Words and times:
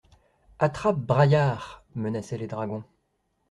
«Attrape, 0.57 0.97
braillard!» 0.97 1.83
menaçaient 1.95 2.39
les 2.39 2.47
dragons. 2.47 2.83